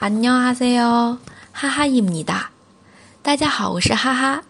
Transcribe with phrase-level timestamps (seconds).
[0.00, 1.18] 안녕하세요，
[1.52, 2.50] 哈哈伊姆尼达。
[3.22, 4.44] 大家好，我是哈哈。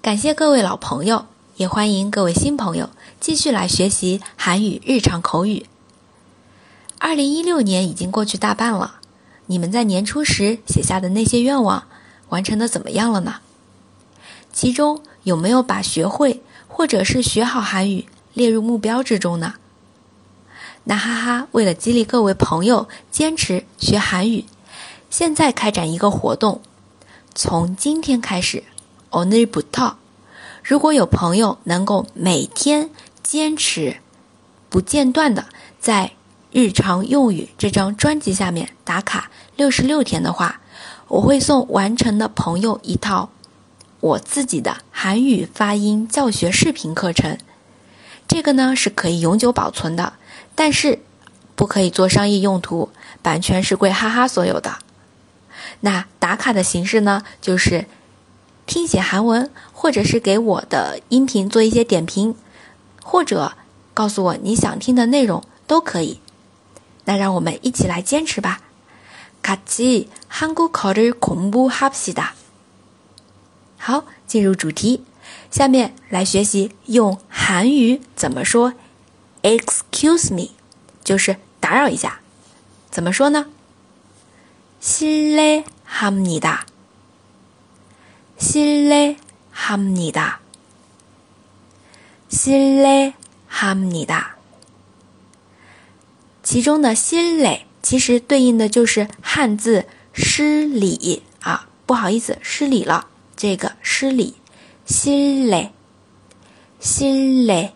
[0.00, 5.66] 感谢各位老朋友，也欢迎各位新朋友继续来学习韩语日常口语。
[6.98, 9.00] 二零一六年已经过去大半了，
[9.46, 11.84] 你们在年初时写下的那些愿望，
[12.28, 13.36] 完成的怎么样了呢？
[14.52, 19.54] 其中有没有把学会或者是学好韩语列入目标之中呢？
[20.84, 24.44] 那哈哈，为了激励各位朋友坚持学韩语，
[25.09, 26.61] 现在开展一个活动，
[27.33, 28.63] 从今天开始
[29.09, 29.95] ，only b u t
[30.63, 32.91] 如果有朋友能够每天
[33.23, 33.97] 坚持
[34.69, 35.47] 不间断的
[35.79, 36.11] 在
[36.51, 40.61] 日常用语这张专辑下面打卡六十六天的话，
[41.07, 43.29] 我会送完成的朋友一套
[43.99, 47.39] 我自己的韩语发音教学视频课程。
[48.27, 50.13] 这个呢是可以永久保存的，
[50.53, 50.99] 但是
[51.55, 52.89] 不可以做商业用途，
[53.23, 54.77] 版权是归哈哈所有的。
[55.81, 57.85] 那打卡的形式呢，就是
[58.65, 62.35] 听写韩文，或者是给我的音频做一些点评，
[63.01, 63.53] 或者
[63.93, 66.19] 告诉我你想听的内容都可以。
[67.05, 68.61] 那让我们一起来坚持吧。
[69.41, 72.33] 卡奇，韩国考的恐怖哈皮哒。
[73.77, 75.03] 好，进入主题，
[75.49, 78.73] 下面来学习用韩语怎么说。
[79.41, 80.49] Excuse me，
[81.03, 82.19] 就是打扰一下，
[82.91, 83.45] 怎么说呢？
[84.80, 86.66] 실례합니 다，
[88.38, 90.40] 실례합니 다，
[92.28, 94.36] 실례합니 다。
[96.42, 104.36] 其中的실례其实对应的就是汉字失礼啊，不好意思，失礼了，这个失礼，
[104.86, 105.70] 실례실
[107.46, 107.72] 례。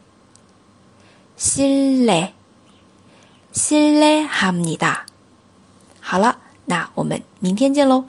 [1.39, 2.35] 心累，
[3.53, 5.07] 心累哈姆尼达。
[6.01, 8.06] 好了， 那我们明天见喽。